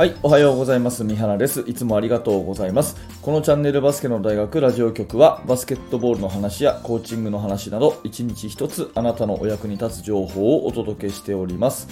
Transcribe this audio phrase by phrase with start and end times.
[0.00, 1.04] はい、おはようございます。
[1.04, 1.62] 三原です。
[1.66, 2.96] いつもありがとうございます。
[3.20, 11.86] このチャンネルバスケの大学ラジオ局は、バスケットボールの話やコーチングの話など、一日一つあなたのお役に立つ情報をお届けしております。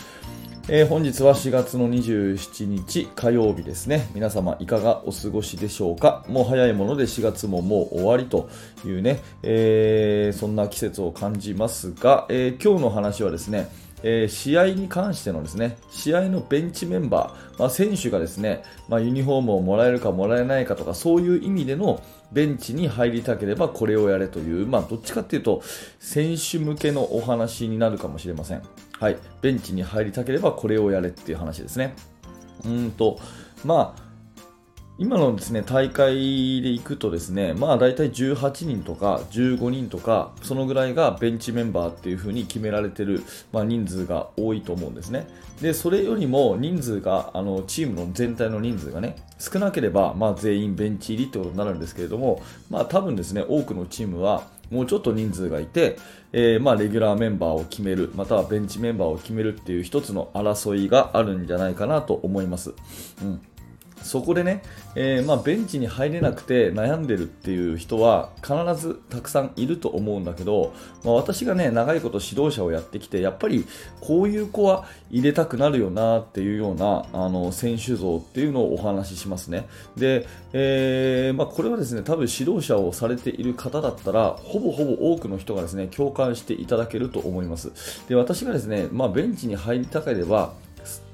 [0.71, 4.09] えー本日は4月の27日火曜日ですね。
[4.15, 6.25] 皆様いかがお過ごしでしょうか？
[6.29, 8.49] もう早いもので4月ももう終わりと
[8.87, 13.69] いうね、えーそんな季節を感じますが、えー今日の話はですね、
[14.03, 22.03] えー試合に関してのですね、試合のベンチメンバー、まあ、選手がですね、まあ、ユニフォームをもらえるかもらえないかとか、そういう意味での
[22.33, 25.63] ベンチに入りたければこれをやれという、まあ、どっちかっていうと、
[25.99, 28.63] 選手向けのお話になるかもしれません。
[28.99, 29.17] はい。
[29.43, 31.95] ベンチに入りたければこれをやれっていう話ですね。
[32.65, 33.19] うんと、
[33.65, 34.08] まあ、
[35.01, 45.29] 今のですね大会で行くとですね、まあ大体18人とか15人とか、そのぐらいがベンチメンバーっていう風に決められてる、まあ、人数が多いと思うんですね。
[45.63, 55.97] で、それよりも人数が、あのチームの全体の人数がね、少なければ、まあ全員ベンチ入りってことになるんですけれども、まあ多分ですね、多くのチームは、もうちょっと人数がいて、
[56.33, 62.75] えーまあレギュラーメンバーを決める、またはベンチメンバーを決めるっていう一つの争いがあるんじゃないかなと思います。
[63.23, 63.41] うん
[64.03, 64.63] そこでね、
[64.95, 70.73] えーまあ、ベンチに入れなくて悩んでるっていう人は必ずたくさんいると思うんだけど、
[71.05, 73.67] まあ、私がね長いこと指導者をやってきてやっぱり
[74.01, 79.67] こういう子は入れたくなるよなっていうようなあの選手像っていうのをお話ししますね。
[79.97, 87.73] で、えーまあ、これはですね多分指導者をされている方だったらほぼほぼ多くの人がですね共感していただけると思います。
[88.09, 90.53] で私がですね、ま、ベンチに入りたければ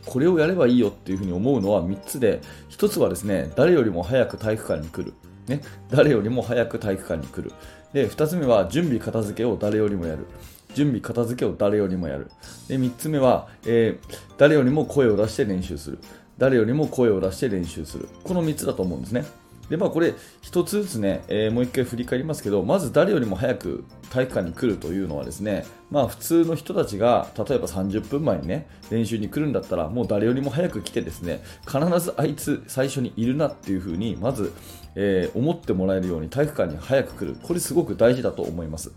[0.04, 5.14] これをやればいいよっていうふうに思うのは3つで、1つはですね、誰よりも早く体育館に来る。
[5.48, 7.52] ね、誰よりも早く体育館に来る。
[7.92, 10.26] で、2つ目は準備片付けを誰よりもやる。
[10.74, 12.30] 準備片付けを誰よりもやる。
[12.68, 15.98] で、3つ目は、えー誰よりも声を出して練習する。
[16.38, 18.08] 誰よりも声を出して練習する。
[18.24, 19.24] この3つだと思うんですね。
[19.68, 34.52] で、まあこれ、一つずつね、えーもう一回振り返りますけど、まず誰よりも早く体育館に来るというのはですね、まあ普通の人たちが、例えば30分前にね、練習に来るんだったら、もう誰よりも早く来てですね、必ずあいつ最初にいるなっていうふうに、まず、
[34.94, 37.36] えー思ってもらえるように体育館に早く来る。
[37.42, 38.92] これすごく大事だと思います。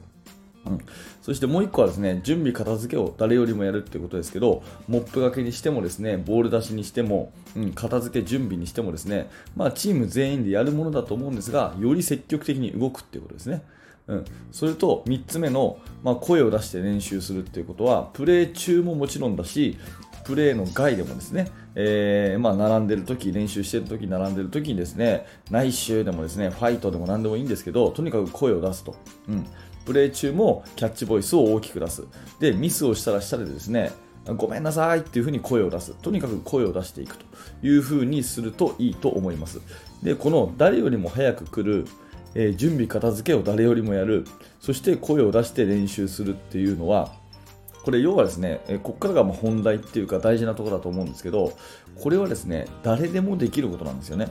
[0.68, 0.80] うん、
[1.22, 13.64] そしてもう1個はですね準備片付けを誰よりもやるってことですけどモップがけにしてもですねボール出しにしても、うん、片付け準備にしてもですね、まあ、チーム全員でやるものだと思うんですがより積極的に動くっていうことですね。
[14.08, 19.78] うん、それと3つ目の、まあ、声を出して練習するっていうことはプレー中ももちろんだし
[20.28, 28.94] プレーの外でもですね、えーまあ、並んでる時練習してる時並んでる時にですね内周でもですねファイトでも何でもいいんですけどとにかく声を出すと、
[29.30, 29.46] うん、
[29.86, 32.04] プレー中もキャッチボイスを大きく出す。
[32.42, 33.94] でミスをしたらしたでですね
[34.36, 35.94] ごめんなさいっていう風に声を出す。
[35.94, 37.26] とにかく声を出していくと。
[37.64, 39.62] いう風にするといいと思います。
[40.04, 41.88] でこの誰よりも早く来る
[42.36, 44.26] えー準備片付けを誰よりもやる。
[44.60, 47.14] そして声を出して練習するっていうのは
[47.88, 51.54] これ要はですね、えここからがもう本題っていうか大事なところだと思うんですけど
[51.96, 54.28] これはですね誰でもできることなんですよね。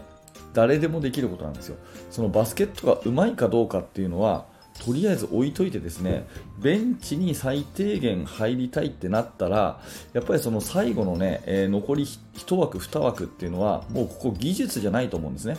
[0.53, 1.77] 誰でもできることなんですよ。
[2.11, 4.45] そのバスケットがうまいかどうかっていうのは
[4.85, 6.27] とりあえず置いといてですね
[6.59, 9.81] ベンチに最低限入りたいってなったら
[10.13, 15.57] やっぱりその最後のね、えー残り1枠2枠っていうのはもうここ技術じゃないと思うんですね。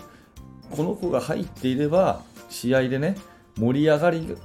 [0.70, 3.18] この子が入っていれば試合でね
[3.58, 4.38] 盛り上がり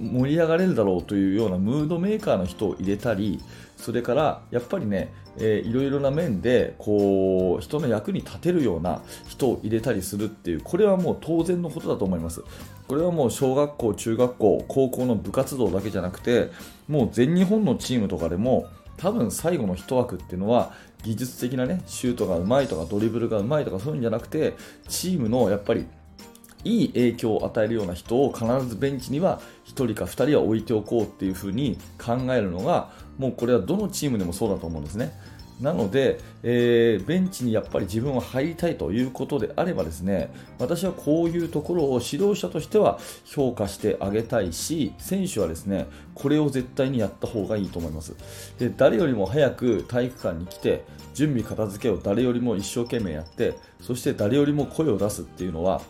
[0.00, 3.40] 盛り上がれるだろうというようなムードメーカーの人を入れたり
[3.76, 12.42] それからやっぱりね、えーいろいろな面でこう人の役に立てるような人を入れたりするっていうこれはもう当然のことだと思います。
[12.88, 16.50] これはもう小学校中学校高校の部活動だけじゃなくて
[16.88, 20.74] もう全日本のチームとかでも多分最後の1枠っていうのは
[21.04, 24.54] 技術的なねシュートがうまいとかドリブルがうまいとかそういうんじゃなくて
[24.88, 25.86] チームのやっぱり
[26.64, 35.12] いい影響を与えるような人を必ずベンチには1人か2人は置いておこうっていう風に考えるのがもうこれはどのチームでもそうだと思うんですね。
[35.60, 48.14] なので、えーベンチにやっぱり自分は入りたいということであればですね私はこういうところを指導者としては評価してあげたいし選手はですねこれを絶対にやった方がいいと思います
[48.58, 50.84] で誰よりも早く体育館に来て
[51.14, 55.82] 準備片付けを誰よりも一生懸命やってそして誰よりも声を出すっていうのは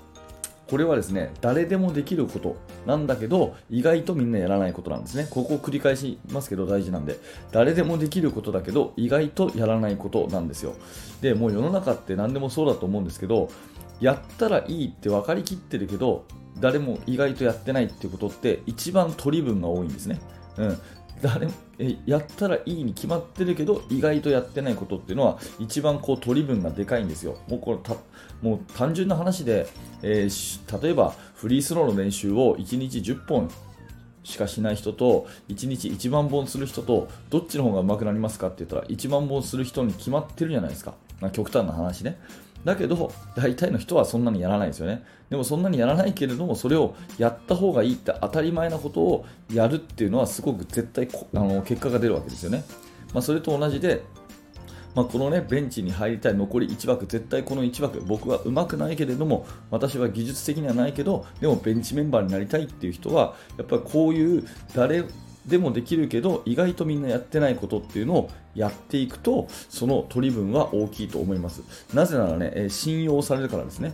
[0.70, 2.56] これはですね誰でもできること。
[2.86, 5.26] なんだけど意外とみんなやらないことなんですね。
[5.28, 7.18] ここを繰り返しますけど大事なんで。
[7.50, 10.74] 誰でもできることだけど意外とやらないことなんですよ。
[11.20, 13.48] でもう世の中って何でもそうだと思うんですけど
[14.00, 16.24] やったらいいって分かりきってるけど
[16.60, 20.20] 誰も意外とやってないってことって一番取り分が多いんですね。
[20.56, 20.78] うん。
[21.22, 27.36] 誰えやったらいいに決まってるけど意外とやってないことっていうのは一番こう取り分がでかいんですよ。
[27.48, 27.94] もうこれた
[28.42, 29.66] もう単純な話で、
[30.02, 33.50] えー、例えばフリースローの練習を1日10本
[34.22, 42.18] しかしない人と1日1万本する人とどっちの方が上手くなりますかって言ったら1万本する人に決まってるじゃないですか、ま、極端な話ね
[42.64, 45.04] だけど大体の人はそんなにやらないですよね。
[45.30, 52.64] でもそんなにやらないけれどもそれをやった方がいいって当たり前なことをやるっていうのはすごく絶対あの結果が出るわけですよね、
[53.14, 54.02] まあ、それと同じで
[54.94, 65.04] まあ、このねベンチに入りたい残り1枠絶対この1枠僕は上手くないけれども私は技術的にはないけどでもベンチメンバーになりたいっていう人はやっぱりこういう誰
[65.50, 71.62] でもできるけど意外とみんなやってないことっていうのをやっていくとその取り分は大きいと思います
[71.92, 73.92] なぜならねえ信用されるからですね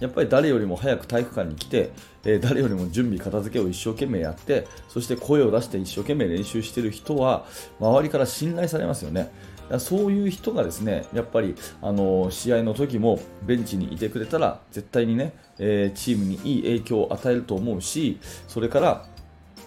[0.00, 1.90] やっぱり誰よりも早く体育館に来て、
[2.24, 7.44] え誰よりも準備、片付けを一生懸命やってそして声を出して一生懸命練習している人は
[7.78, 9.30] 周りから信頼されますよね。
[9.78, 19.04] そういう人がですねやっぱりあの試合の時もベンチにいてくれたら絶対にね、え、チームにいい影響を与えると思うしそれから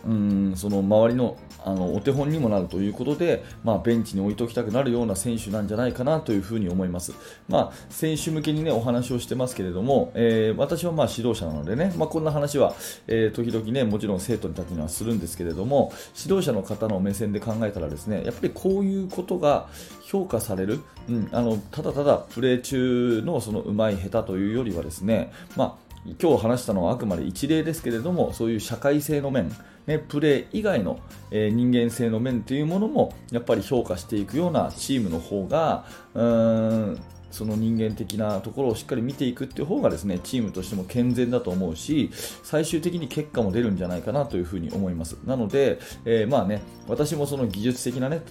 [0.05, 7.13] うんその周りのあのお手本にもなるということで、まあ、ベンチに置いておきたくなるような選手なんじゃないかなというふに思います。
[7.47, 12.73] まあ、選手向けに、ね、お話をしてますけれども、えー、私はまあ指導者なのでね、まあ、こんな話は、
[13.07, 19.67] えー、時々ね、もちろん生徒たちにはするんですけれども、指導者の方の目線で考えたらですね、やっぱりこういうことが
[20.01, 29.51] 評価される、うん、あのただただプレー中のその上手い下手というよりはですね、まあ今日話したのはあくまで一例ですけれどもそういう社会性の面、
[29.87, 30.99] ね、プレー以外の、
[31.31, 37.01] えー、人間性の面というものもやっぱり評価していくようなチームの方がうーん
[37.31, 42.11] その人間的なところをしっかり見ていくっていう方がですねチームとしても健全だと思うし
[42.43, 45.17] 最終的に結果も出るんじゃないかなというふうに思います。
[45.25, 48.21] なので、えー、まあね私もその技術的なね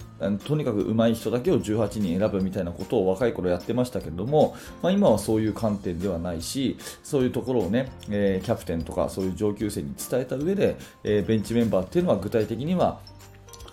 [0.45, 12.99] とにかく上手い人だけを18人選ぶみたいなことを若い頃やってましたけれども、まあ、今はそういう観点ではないしそういうところをね、えー、キャプテンとかそういう上級生に伝えた上で、えー、ベンチメンバーっていうのは具体的には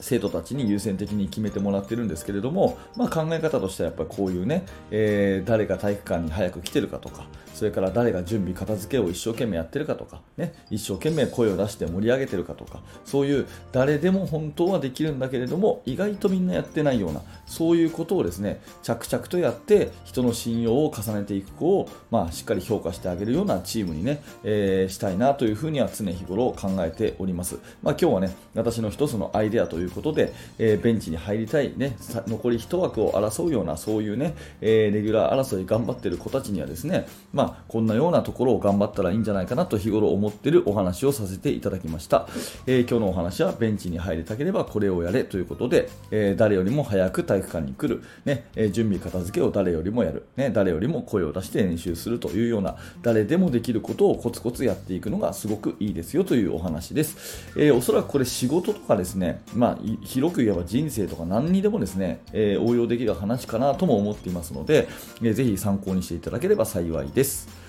[0.01, 7.27] 生徒たちに優先的に決めてもらってるんですけれども、まあ、考え方としてはやっぱりこういうね、えー、誰が体育館に早く来てるかとか
[7.59, 31.97] それから誰が準備片付けを一生懸命やってるかとか、ね、一生懸命声を出して盛り上げてるかとかそういう誰でも本当はできるんだけれども意外とみんなやってないようなそういうことをですね着々とやって人の信用を重ねていく子を、まあ、しっかり評価してあげるようなチームにね、えー、したいなというふうには常日頃考えております、まあ、今日はね私の一つのアイデアといういうことで、えー、ベンチに入りたい、ね、
[32.27, 42.29] 残り1枠を争うようなそういうね、えー、レギュラー争い頑張ってる子たちにはですね、まあ、こんなようなところを頑張ったらいいんじゃないかなと日頃思ってるお話をさせていただきました、
[42.67, 64.89] え今日のお話はベンチに入りたければこれをやれということで、え誰よりも早く体育館に来る、ねえ準備片付けを誰よりもやる、ね、誰よりも声を出して練習するというような誰でもできることをコツコツやっていくのがすごくいいですよというお話です、え、おそらくこれ仕事とかですね、まあ、広く言えば人生とか何にでもですね、えー、応用できる話かなとも思っていますので、
[65.23, 67.68] えー、ぜひ参考にしていただければ幸いです。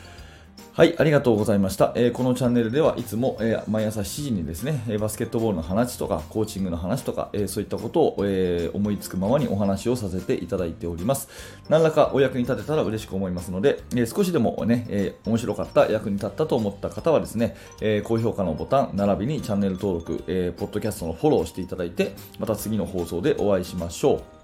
[0.72, 1.92] はい、ありがとうございました。
[1.96, 11.28] えー、このチャンネルではいつも、えー、毎朝7時にですね、バスケットボールの話とか、コーチングの話とか、えー、そういったことを、え思いつくままにお話をさせていただいております。
[11.68, 24.39] 何らかお役に立てたら嬉しく思いますので、え少しでもね、え面白かった、役に立ったと思った方はですね、え高評価のボタン、並びにチャンネル登録、えポッドキャストのフォローしていただいて、また次の放送でお会いしましょう。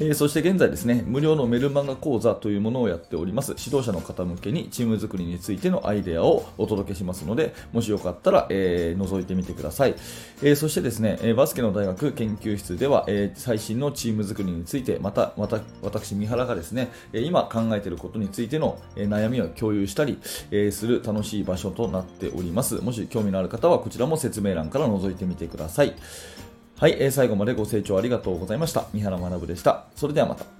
[0.00, 3.56] えー、そして現在ですね、無料のメルマガ講座というものをやっております。
[3.58, 9.96] 指導者の方向けにチーム作りについてのアイデアをお届けしますので、もしよかったら、えー、覗いてみてください。
[10.42, 20.18] えー、そしてですね、バスケの大学研究室では、え最新のチーム作りについて、また、また、私、三原がですね、今考えていることについての悩みを共有したり、
[20.52, 22.76] えする楽しい場所となっております。
[22.76, 25.94] もし興味のある方は、こちらも説明欄から覗いてみてください。
[26.80, 28.86] はい、えー、最後までご清聴ありがとうございました。
[28.94, 29.86] 三原学でした。
[29.96, 30.57] それではまた。